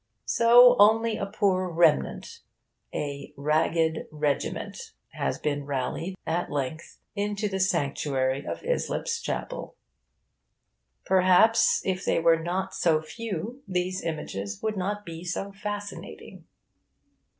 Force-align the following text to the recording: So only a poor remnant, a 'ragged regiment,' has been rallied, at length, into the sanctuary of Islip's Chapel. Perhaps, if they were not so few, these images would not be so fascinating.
So 0.25 0.75
only 0.79 1.15
a 1.17 1.27
poor 1.27 1.69
remnant, 1.69 2.39
a 2.91 3.35
'ragged 3.37 4.07
regiment,' 4.11 4.93
has 5.09 5.37
been 5.37 5.63
rallied, 5.67 6.15
at 6.25 6.49
length, 6.51 6.97
into 7.15 7.47
the 7.47 7.59
sanctuary 7.59 8.43
of 8.43 8.63
Islip's 8.63 9.21
Chapel. 9.21 9.75
Perhaps, 11.05 11.83
if 11.85 12.03
they 12.03 12.17
were 12.17 12.41
not 12.41 12.73
so 12.73 12.99
few, 12.99 13.61
these 13.67 14.03
images 14.03 14.59
would 14.63 14.75
not 14.75 15.05
be 15.05 15.23
so 15.23 15.51
fascinating. 15.51 16.45